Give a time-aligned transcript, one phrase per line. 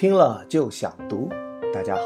[0.00, 1.28] 听了就想读。
[1.74, 2.02] 大家好，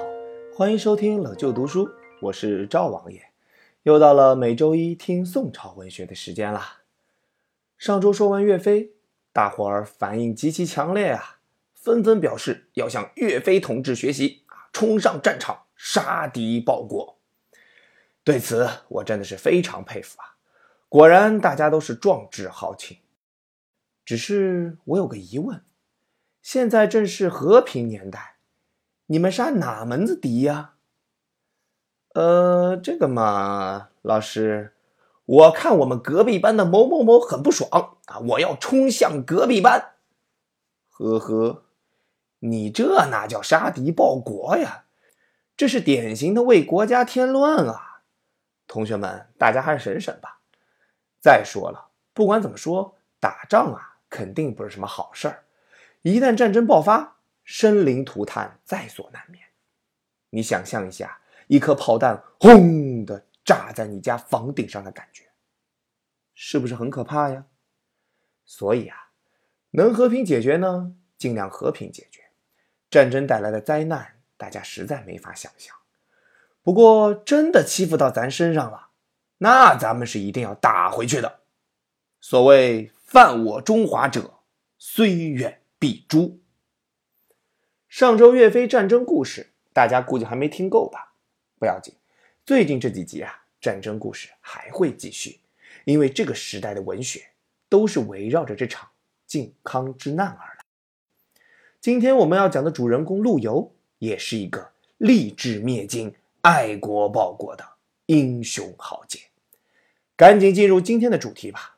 [0.53, 1.88] 欢迎收听老舅读书，
[2.22, 3.24] 我是赵王爷。
[3.85, 6.80] 又到了每周一听宋朝文学的时间啦。
[7.79, 8.94] 上周说完岳飞，
[9.33, 11.38] 大伙儿反应极其强烈啊，
[11.72, 17.20] 纷纷表示要向岳飞同志学习啊，冲上战场杀敌报国。
[18.24, 20.34] 对此，我真的是非常佩服啊！
[20.89, 22.98] 果然，大家都是壮志豪情。
[24.05, 25.62] 只是我有个疑问。
[26.45, 28.37] 现在正是和平年代，
[29.07, 30.75] 你们杀哪门子敌呀？
[32.12, 34.75] 呃，这个嘛，老师，
[35.25, 39.95] 我看我们隔壁班的某某某很不爽啊，我要冲向隔壁班。
[40.91, 41.65] 呵呵，
[42.41, 44.84] 你这哪叫杀敌报国呀？
[45.56, 48.03] 这是典型的为国家添乱啊！
[48.67, 50.42] 同学们，大家还是省省吧。
[51.23, 55.44] 再说了，不管怎么说，打仗啊，肯定不是什么好事儿。
[56.05, 59.42] 一旦战争爆发，生灵涂炭在所难免。
[60.28, 65.25] 你想象一下，一颗炮弹轰的炸在你家房顶上的感觉，
[66.34, 67.47] 是不是很可怕呀？
[68.44, 69.12] 所以啊，
[69.70, 72.20] 能和平解决呢，尽量和平解决。
[72.91, 75.75] 战争带来的灾难，大家实在没法想象。
[76.60, 78.91] 不过，真的欺负到咱身上了，
[79.38, 81.41] 那咱们是一定要打回去的。
[82.20, 84.41] 所谓犯我中华者，
[84.77, 85.62] 虽远。
[85.85, 86.41] 必诛。
[87.91, 91.13] 上周岳飞战争故事，大家估计还没听够吧？
[91.59, 91.93] 不要紧，
[92.47, 95.41] 最近这几集啊，战争故事还会继续，
[95.85, 97.23] 因为这个时代的文学
[97.69, 98.89] 都是围绕着这场
[99.27, 100.65] 靖康之难而来。
[101.83, 107.62] 今天我们要讲的主人公陆游，也是一个立志灭金、爱国报国的
[108.07, 109.21] 英雄豪杰。
[110.17, 111.77] 赶紧进入今天的主题吧！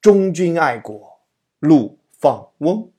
[0.00, 1.20] 忠君爱国，
[1.58, 2.90] 陆放翁。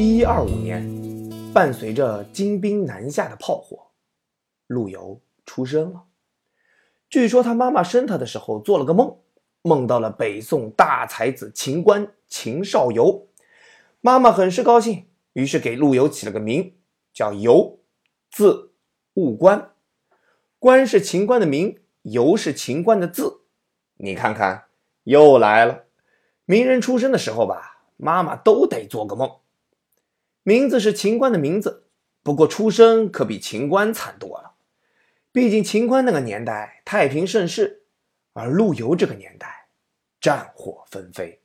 [0.00, 0.80] 一一二五年，
[1.52, 3.88] 伴随着金兵南下的炮火，
[4.68, 6.04] 陆游出生了。
[7.10, 9.16] 据说他妈妈生他的时候做了个梦，
[9.62, 13.26] 梦到了北宋大才子秦观秦少游。
[14.00, 16.76] 妈妈很是高兴，于是给陆游起了个名
[17.12, 17.80] 叫游，
[18.30, 18.70] 字
[19.14, 19.72] 务观。
[20.60, 23.40] 观是秦观的名，游是秦观的字。
[23.96, 24.66] 你看看，
[25.02, 25.86] 又来了。
[26.44, 29.28] 名人出生的时候吧，妈妈都得做个梦。
[30.48, 31.84] 名字是秦观的名字，
[32.22, 34.54] 不过出身可比秦观惨多了。
[35.30, 37.82] 毕竟秦观那个年代太平盛世，
[38.32, 39.68] 而陆游这个年代
[40.22, 41.42] 战火纷飞。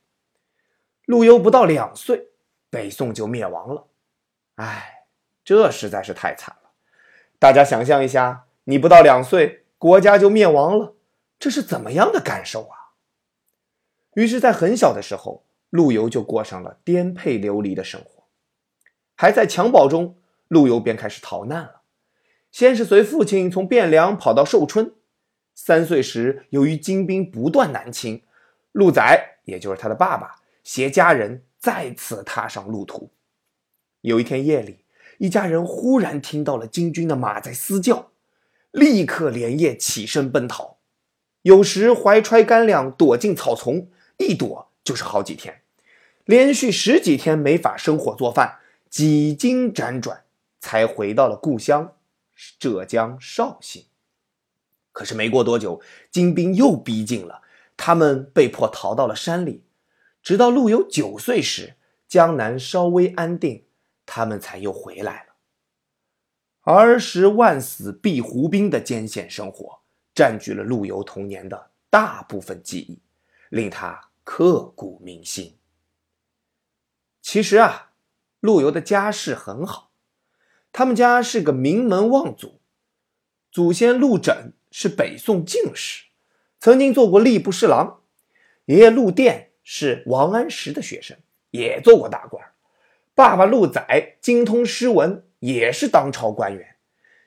[1.04, 2.28] 陆游不到两岁，
[2.70, 3.88] 北宋就灭亡了。
[4.54, 5.04] 哎，
[5.44, 6.70] 这实在是太惨了。
[7.38, 10.94] 大家想象一下，你不到两岁，国家就灭亡了，
[11.38, 12.96] 这是怎么样的感受啊？
[14.14, 18.13] 于是，在很小的时候，陆游就过上了颠沛流离的生活。
[19.14, 20.16] 还在襁褓中，
[20.48, 21.80] 陆游便开始逃难了。
[22.50, 24.92] 先是随父亲从汴梁跑到寿春。
[25.54, 28.22] 三岁时，由于金兵不断南侵，
[28.72, 33.10] 陆载也就是他的爸爸携家人再次踏上路途。
[34.00, 34.84] 有一天夜里，
[35.18, 38.10] 一家人忽然听到了金军的马在嘶叫，
[38.72, 40.78] 立刻连夜起身奔逃。
[41.42, 45.62] 有时怀揣干粮躲进草丛，一躲就是好几天，
[46.24, 48.58] 连续十几天没法生火做饭。
[48.94, 50.22] 几经辗转，
[50.60, 51.96] 才回到了故乡
[52.60, 53.86] 浙江绍兴。
[54.92, 55.82] 可是没过多久，
[56.12, 57.42] 金兵又逼近了，
[57.76, 59.64] 他们被迫逃到了山里。
[60.22, 61.74] 直到陆游九岁时，
[62.06, 63.64] 江南稍微安定，
[64.06, 65.34] 他们才又回来了。
[66.60, 69.80] 儿时万死避胡兵的艰险生活，
[70.14, 73.02] 占据了陆游童年的大部分记忆，
[73.48, 75.58] 令他刻骨铭心。
[77.20, 77.90] 其实啊。
[78.44, 79.90] 陆游的家世很好，
[80.70, 82.60] 他们家是个名门望族，
[83.50, 86.04] 祖先陆缜是北宋进士，
[86.60, 88.02] 曾经做过吏部侍郎；
[88.66, 91.16] 爷爷陆佃是王安石的学生，
[91.52, 92.44] 也做过大官；
[93.14, 96.76] 爸爸陆载精通诗文，也是当朝官员；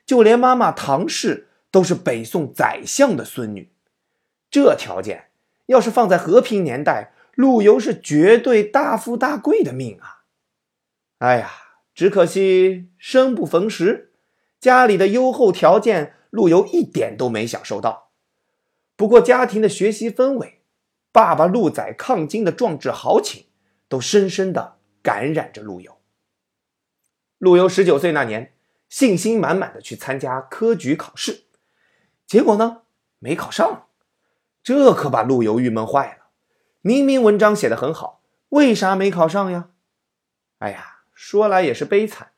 [0.06, 3.72] 就连妈妈唐氏都是北宋宰相的孙女。
[4.52, 5.30] 这条件
[5.66, 10.17] 要是放在和平年代，陆游是绝对大富大贵的命啊！
[11.18, 11.50] 哎呀，
[11.94, 14.12] 只可惜生不逢时，
[14.60, 18.12] 家里的优厚条件，陆游一点都没享受到。
[18.94, 20.62] 不过，家庭的学习氛围，
[21.10, 23.46] 爸爸陆载抗金的壮志豪情，
[23.88, 25.98] 都深深的感染着陆游。
[27.38, 28.54] 陆游十九岁那年，
[28.88, 31.46] 信心满满的去参加科举考试，
[32.26, 32.82] 结果呢，
[33.18, 33.86] 没考上，
[34.62, 36.26] 这可把陆游郁闷坏了。
[36.80, 39.70] 明明文章写得很好，为啥没考上呀？
[40.58, 42.28] 哎呀，说来也是悲惨。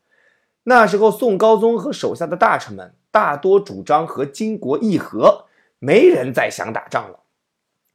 [0.63, 5.45] 那时候，宋高宗和手下的大臣们大多主张和金国议和，
[5.79, 7.21] 没人再想打仗了。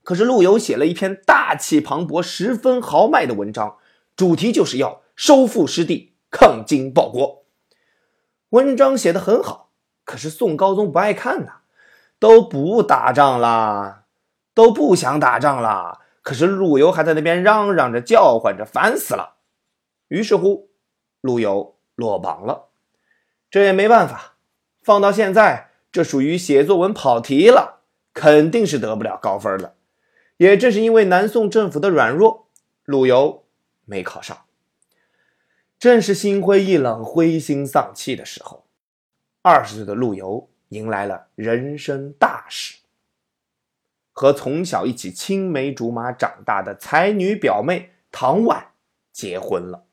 [0.03, 3.77] 可是陆游写了一篇大气磅礴、十分豪迈的文章，
[4.15, 7.45] 主题就是要收复失地、抗金报国。
[8.49, 9.71] 文章写得很好，
[10.03, 11.61] 可是宋高宗不爱看呐，
[12.19, 14.03] 都不打仗啦，
[14.53, 16.01] 都不想打仗啦。
[16.21, 19.37] 可是陆游还在那边嚷嚷着、叫唤着，烦死了。
[20.07, 20.69] 于是乎，
[21.25, 21.73] 陆游。
[21.97, 22.65] 落榜了，
[23.49, 24.35] 这也没办法。
[24.83, 27.83] 放到现在，这属于写作文跑题了，
[28.13, 29.77] 肯定是得不了高分的。
[30.35, 32.49] 也正是因为南宋政府的软弱，
[32.83, 33.45] 陆游
[33.85, 34.37] 没考上。
[35.79, 38.65] 正是心灰意冷、灰心丧气的时候，
[39.41, 42.79] 二十岁的陆游迎来了人生大事，
[44.11, 48.73] 和从小一起青梅竹马长大的才女表妹唐婉
[49.13, 49.84] 结婚了。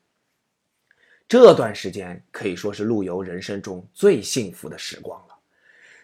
[1.33, 5.37] 这段时间可以说是陆游人生中最幸福的时光了。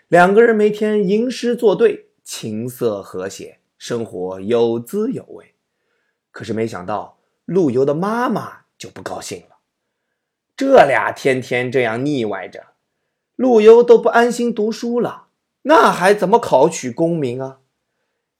[0.08, 5.54] 两个人每天吟诗作对，琴瑟和谐，生活有滋有味。
[6.32, 9.58] 可是没想到，陆游的妈妈就不高兴了。
[10.58, 12.64] 这俩天天这样腻歪着，
[13.36, 15.28] 陆游都不安心读书了，
[15.62, 17.60] 那还怎么考取功名啊？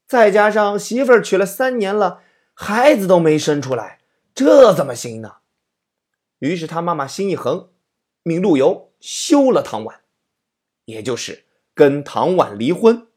[0.08, 2.22] 再加上媳妇儿娶了三年了，
[2.56, 4.00] 孩子都没生出来，
[4.34, 5.36] 这怎么行呢？
[6.40, 7.70] 于是他妈妈心一横，
[8.24, 10.02] 命陆游休了唐婉，
[10.86, 13.08] 也就是跟唐婉离婚。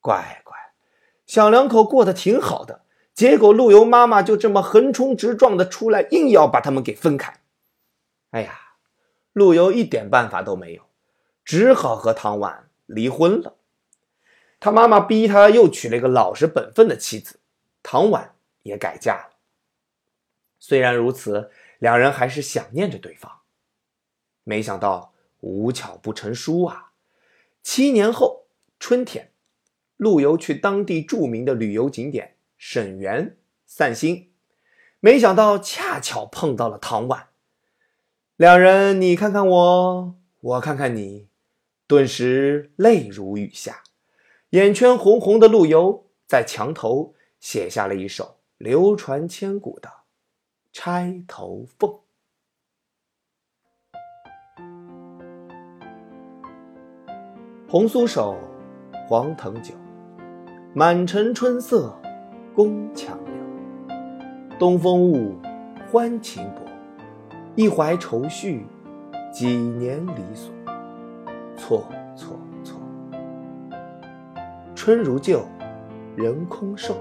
[0.00, 0.56] 乖乖，
[1.26, 2.82] 小两口过得挺好的，
[3.12, 7.40] 结果陆游妈妈就这么横冲直撞的出来，硬要把他们给分开。
[8.30, 8.58] 哎呀，
[9.32, 10.82] 陆游一点办法都没有，
[11.44, 13.56] 只好和唐婉离婚了。
[14.58, 17.40] 他妈妈逼他又娶了一个老实本分的妻子，
[17.82, 19.36] 唐婉也改嫁了。
[20.58, 21.50] 虽然如此。
[21.78, 23.40] 两人还是想念着对方，
[24.44, 26.92] 没想到无巧不成书啊！
[27.62, 28.46] 七年后
[28.78, 29.32] 春天，
[29.96, 33.36] 陆游去当地著名的旅游景点沈园
[33.66, 34.32] 散心，
[35.00, 37.28] 没想到恰巧碰到了唐婉。
[38.36, 41.28] 两人你看看我，我看看你，
[41.86, 43.82] 顿时泪如雨下，
[44.50, 49.95] 眼圈红红的陆游在墙头写下了一首流传千古的。
[50.78, 51.90] 钗头凤，
[57.66, 58.36] 红酥手，
[59.08, 59.74] 黄藤酒，
[60.74, 61.98] 满城春色
[62.54, 63.96] 宫墙柳。
[64.58, 65.36] 东风误，
[65.90, 66.60] 欢情薄，
[67.54, 68.66] 一怀愁绪，
[69.32, 70.52] 几年离索。
[71.56, 72.78] 错错错，
[74.74, 75.42] 春如旧，
[76.16, 76.94] 人空瘦，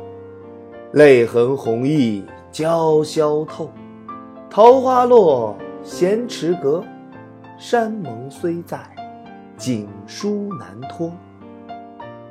[0.93, 2.23] 泪痕红浥。
[2.55, 3.69] 鲛绡透，
[4.49, 6.81] 桃花落，闲池阁。
[7.57, 8.79] 山盟虽在，
[9.57, 11.11] 锦书难托。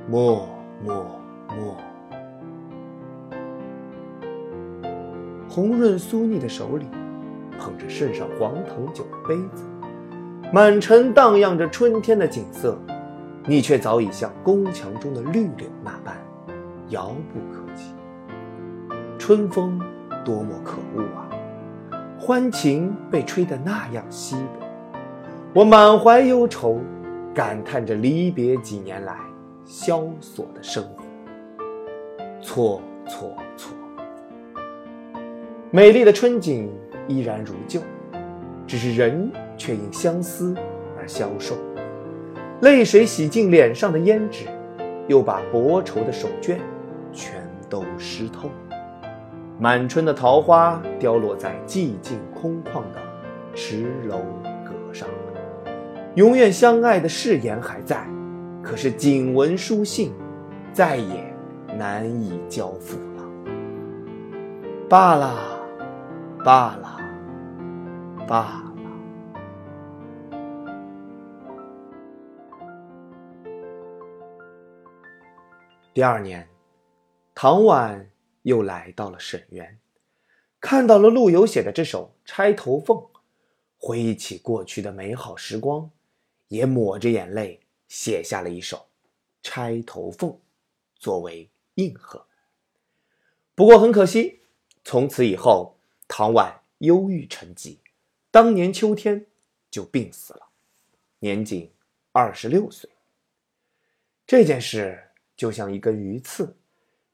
[0.08, 0.48] 默
[0.82, 0.94] 默
[1.54, 1.76] 默。
[5.46, 6.86] 红润酥腻的手里，
[7.58, 9.62] 捧着盛上黄藤酒的杯子，
[10.50, 12.78] 满城荡漾着春天的景色，
[13.44, 16.16] 你却早已像宫墙中的绿柳那般
[16.88, 17.92] 遥不可及。
[19.18, 19.78] 春风。
[20.24, 21.28] 多么可恶啊！
[22.18, 24.66] 欢情被吹得那样稀薄，
[25.52, 26.80] 我满怀忧愁，
[27.34, 29.14] 感叹着离别几年来
[29.64, 31.04] 萧索的生活。
[32.40, 33.74] 错错错！
[35.70, 36.70] 美丽的春景
[37.06, 37.80] 依然如旧，
[38.66, 40.54] 只是人却因相思
[40.96, 41.56] 而消瘦，
[42.62, 44.46] 泪水洗净脸上的胭脂，
[45.08, 46.56] 又把薄愁的手绢
[47.12, 48.48] 全都湿透。
[49.58, 53.00] 满春的桃花凋落在寂静空旷的
[53.54, 54.18] 石楼
[54.64, 55.08] 阁上，
[56.16, 58.04] 永远相爱的誓言还在，
[58.62, 60.12] 可是锦文书信
[60.72, 61.34] 再也
[61.78, 63.24] 难以交付了。
[64.88, 65.34] 罢了，
[66.44, 66.98] 罢了，
[68.26, 68.72] 罢了。
[75.94, 76.46] 第二年，
[77.36, 78.04] 唐婉。
[78.44, 79.78] 又来到了沈园，
[80.60, 82.96] 看到了陆游写的这首《钗头凤》，
[83.78, 85.90] 回忆起过去的美好时光，
[86.48, 88.76] 也抹着眼泪写下了一首
[89.42, 90.30] 《钗头凤》，
[90.96, 92.26] 作为应和。
[93.54, 94.40] 不过很可惜，
[94.84, 97.80] 从此以后，唐婉忧郁成疾，
[98.30, 99.24] 当年秋天
[99.70, 100.48] 就病死了，
[101.18, 101.72] 年仅
[102.12, 102.90] 二十六岁。
[104.26, 105.02] 这件事
[105.34, 106.54] 就像一根鱼刺。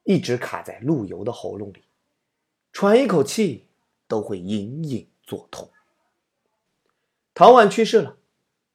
[0.04, 1.85] 一直卡在陆游的喉咙里，
[2.73, 3.66] 喘一口气
[4.09, 5.71] 都会隐隐作痛。
[7.35, 8.16] 唐婉去世了，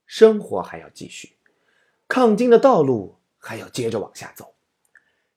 [0.06, 1.38] 生活还要继续，
[2.08, 4.54] 抗金的道路还要接着往下走。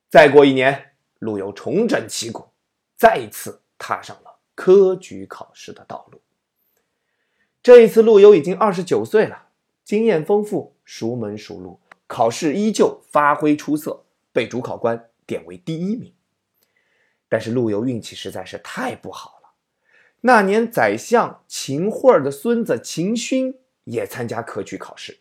[0.08, 2.48] 再过一年，陆游重整旗鼓，
[2.96, 6.20] 再一次踏上了科举考试的道路。
[7.62, 9.48] 这一次，陆游已经二十九岁了，
[9.84, 16.12] 经验丰富，熟门熟路，考试依旧发挥出色，被主考官点为第一名。
[17.28, 19.50] 但是陆游运气实在是太不好了。
[20.22, 23.54] 那年，宰相秦桧的孙子秦勋
[23.84, 25.18] 也参加科举考试，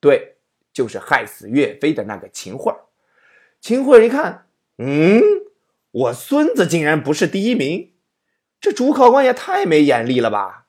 [0.00, 0.38] 对，
[0.72, 2.74] 就是害死岳飞的那个秦桧。
[3.60, 4.48] 秦桧一看，
[4.78, 5.20] 嗯，
[5.90, 7.92] 我孙子竟然不是第一名，
[8.60, 10.66] 这主考官也太没眼力了吧！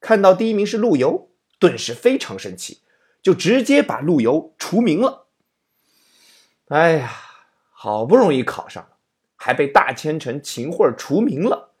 [0.00, 2.80] 看到第一名是陆游，顿时非常生气，
[3.22, 5.28] 就直接把陆游除名了。
[6.68, 7.12] 哎呀，
[7.78, 8.96] 好不容易考上了。
[9.38, 11.74] 还被大千臣秦桧除名了，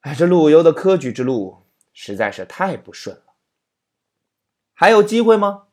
[0.00, 3.34] 哎，这陆游的科举之路实在是太不顺了。
[4.72, 5.64] 还有机会吗？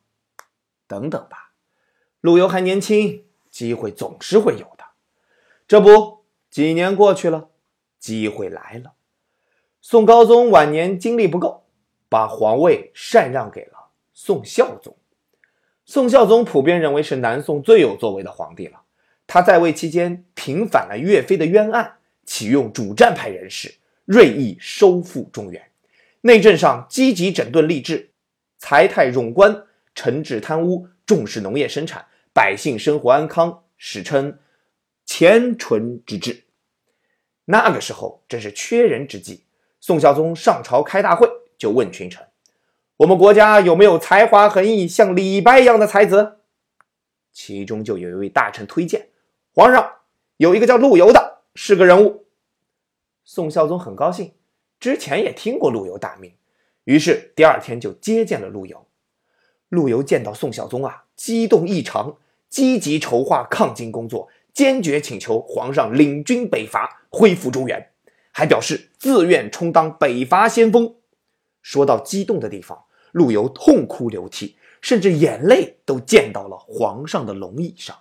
[0.86, 1.54] 等等吧，
[2.20, 4.84] 陆游还年轻，机会总是会有的。
[5.66, 7.48] 这不，几年过去了，
[7.98, 8.92] 机会来了。
[9.80, 11.64] 宋高宗晚年精力不够，
[12.10, 14.94] 把皇位禅让给了宋孝宗。
[15.86, 18.82] 宋孝宗普遍认为是南宋最有作为的皇帝了。
[19.32, 23.72] 他在位期间平反了岳飞的冤案，启用主战派人士，
[24.04, 25.70] 锐意收复中原。
[26.22, 28.10] 内政上积极整顿吏治，
[28.58, 34.36] 财泰冗官，惩治贪污，重视农业生产，百姓生活安康，史称
[35.06, 36.42] 乾淳之治。
[37.44, 39.44] 那个时候正是缺人之际，
[39.78, 42.26] 宋孝宗上朝开大会，就问群臣
[42.98, 46.38] ：“我们国家有没有才华横溢、像李白一样的才子？”
[47.32, 49.09] 其中就有一位大臣推荐。
[49.52, 49.94] 皇上
[50.36, 52.26] 有一个叫陆游的，是个人物。
[53.24, 54.32] 宋孝宗很高兴，
[54.78, 56.32] 之前也听过陆游大名，
[56.84, 58.86] 于是第二天就接见了陆游。
[59.68, 62.16] 陆游见到宋孝宗啊，激动异常，
[62.48, 67.90] 积极筹划抗金工作，坚决请求皇上领军北伐，恢复中原，
[68.30, 70.94] 还表示自愿充当北伐先锋。
[71.60, 77.96] 说到激动的地方，陆游痛哭流涕，甚至眼泪都溅到了皇上的龙椅上。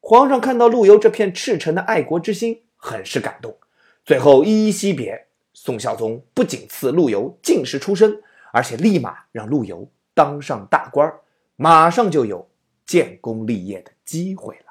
[0.00, 3.56] 皇上看到陆游这片赤诚的爱国之心，很是感动。
[4.04, 11.12] 最后依依惜别，宋孝宗不仅赐陆游进士出身，而且立马让陆游当上大官，
[11.56, 12.48] 马上就有
[12.86, 14.64] 建功立业的机会了。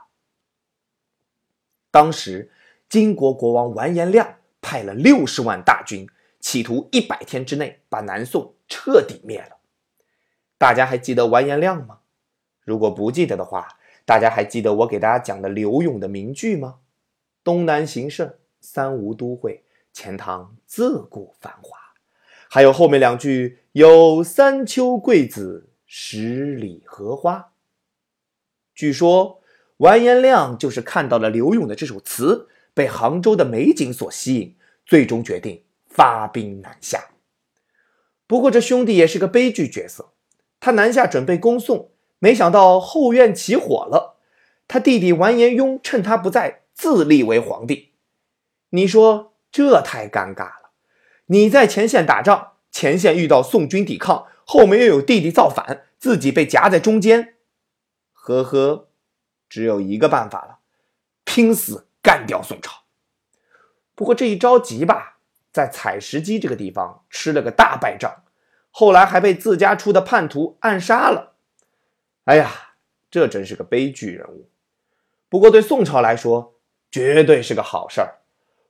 [1.92, 2.52] 当时
[2.90, 6.08] 金国国王完颜亮派了六十万大军，
[6.40, 9.58] 企图一百天之内把南宋彻底灭了。
[10.58, 12.00] 大家还记得完颜亮吗？
[12.66, 13.79] 如果不记得的话，
[14.10, 16.80] 大家还记得我给大家讲的刘永的名句吗？
[17.44, 19.64] 东南形胜，三吴都会，
[19.94, 21.78] 钱塘自古繁华。
[22.50, 27.52] 还有后面两句有三秋桂子，十里荷花。
[28.74, 29.44] 据说
[29.78, 34.56] 完颜亮就是看到了刘永的这首词，被杭州的美景所吸引，
[34.88, 37.10] 最终决定发兵南下。
[38.26, 40.14] 不过这兄弟也是个悲剧角色，
[40.60, 41.92] 他南下准备攻宋。
[42.20, 44.18] 没想到后院起火了，
[44.68, 47.94] 他弟弟完颜雍趁他不在自立为皇帝。
[48.70, 50.72] 你说这太尴尬了！
[51.28, 57.36] 你在前线打仗，前线遇到宋军抵抗，后面又有弟弟造反，自己被夹在中间。
[58.14, 58.90] 呵呵，
[59.48, 60.60] 只有一个办法了，
[61.24, 62.84] 拼死干掉宋朝。
[63.96, 65.20] 不过这一着急吧，
[65.52, 68.24] 在采石矶这个地方吃了个大败仗，
[68.70, 71.34] 后来还被自家出的叛徒暗杀了。
[72.30, 72.76] 哎呀，
[73.10, 74.48] 这真是个悲剧人物。
[75.30, 76.54] 不过对宋朝来说，
[76.92, 78.20] 绝对是个好事儿，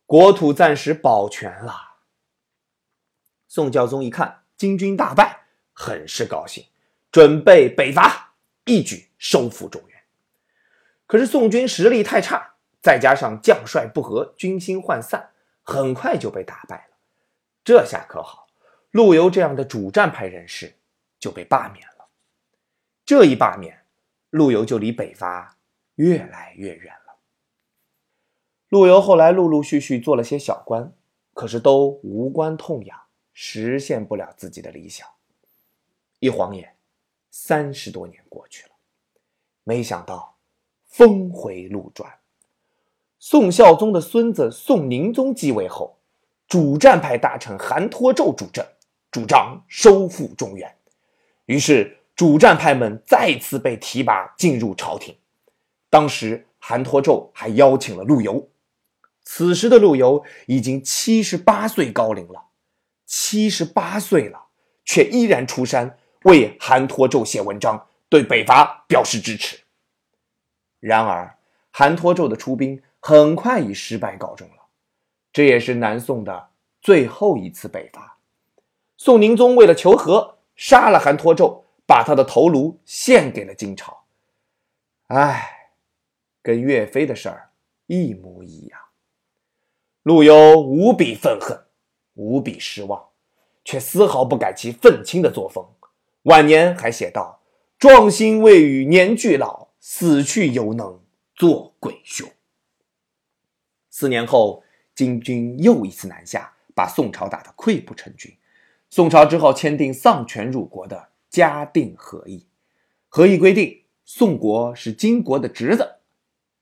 [0.05, 1.75] 国土暂时保全了。
[3.49, 5.41] 宋教宗一看金军大败，
[5.73, 6.67] 很是高兴，
[7.11, 10.01] 准备北伐，一举收复中原。
[11.05, 15.31] 可是宋军实力太差，再加上将帅不和，军心涣散，
[15.63, 16.95] 很快就被打败了。
[17.65, 18.47] 这下可好，
[18.91, 20.77] 陆游这样的主战派人士
[21.19, 21.98] 就被罢免了。
[23.09, 23.75] 这一罢免，
[24.29, 25.57] 陆游就离北伐
[25.95, 27.17] 越来越远了。
[28.67, 30.93] 陆游后来陆陆续续做了些小官，
[31.33, 32.95] 可是都无关痛痒，
[33.33, 35.07] 实现不了自己的理想。
[36.19, 36.75] 一晃眼，
[37.31, 38.73] 三十多年过去了，
[39.63, 40.37] 没想到
[40.85, 42.19] 峰回路转，
[43.17, 45.97] 宋孝宗的孙子宋宁宗继位后，
[46.47, 48.63] 主战派大臣韩托胄主政，
[49.09, 50.71] 主张收复中原，
[51.47, 51.95] 于是。
[52.19, 55.15] 主战派们再次被提拔进入朝廷，
[55.89, 58.49] 当时韩托胄还邀请了陆游。
[59.23, 62.47] 此时的陆游已经七十八岁高龄了，
[63.05, 64.47] 七十八岁了，
[64.83, 69.57] 却依然出山为韩托胄写文章，对北伐表示支持。
[70.81, 71.37] 然而，
[71.71, 74.63] 韩托胄的出兵很快以失败告终了，
[75.31, 76.49] 这也是南宋的
[76.81, 78.17] 最后一次北伐。
[78.97, 84.05] 宋宁宗为了求和，杀了韩托胄，把他的头颅献给了金朝。
[85.07, 85.71] 唉，
[86.39, 87.49] 跟岳飞的事儿
[87.87, 88.79] 一模一样。
[90.03, 91.65] 陆游无比愤恨，
[92.13, 93.09] 无比失望，
[93.65, 95.67] 却丝毫不改其愤青的作风。
[96.23, 97.41] 晚年还写道
[97.79, 101.01] ：“壮心未与年俱老，死去犹能
[101.33, 102.29] 作鬼雄。”
[103.89, 108.37] 四年后，金军又一次南下，把宋朝打得溃不成军。
[108.91, 112.47] 宋朝只好签订丧权辱国的嘉定和议。
[113.07, 113.77] 和议规定。
[114.11, 115.99] 宋国是金国的侄子，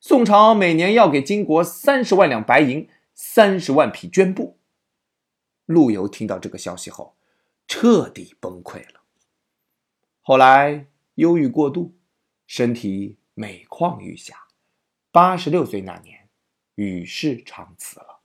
[0.02, 4.58] 宋朝每年要给金国三十万两白银，三十万匹绢布。
[5.66, 7.16] 陆游听到这个消息后，
[7.66, 9.00] 彻底崩溃了。
[10.20, 11.96] 后来忧郁过度，
[12.48, 14.48] 身体每况愈下，
[15.10, 16.28] 八十六岁那年
[16.76, 18.20] 与世长辞了。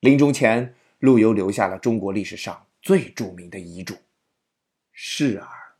[0.00, 3.94] 临终前，陆游留下了中国历史上最著名的遗嘱
[5.02, 5.76] ：“是儿。”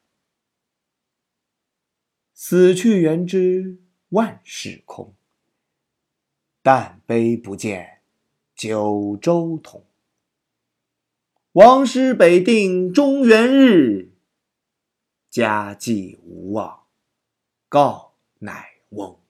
[2.33, 5.15] 死去元知万事空，
[6.63, 8.01] 但悲不见
[8.55, 9.85] 九州同。
[11.53, 14.11] 王师北定中原日，
[15.29, 16.87] 家祭无忘
[17.69, 19.21] 告乃翁。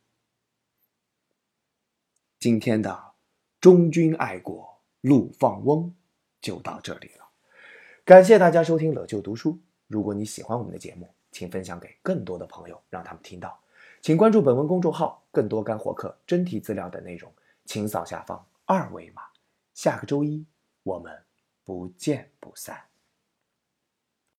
[2.38, 3.14] 今天的
[3.60, 5.92] 忠君爱国陆放翁
[6.40, 7.28] 就到这里了，
[8.04, 9.54] 感谢大家收听《乐就读书》。
[9.90, 13.58] 如果你喜欢我们的节目，请分享给更多的朋友，让他们听到。
[14.00, 17.30] 请关注本文公众号，更多干货课、真题资料等内容，
[17.64, 19.22] 请扫下方二维码。
[19.74, 20.46] 下个周一，
[20.84, 21.12] 我们
[21.64, 22.89] 不见不散。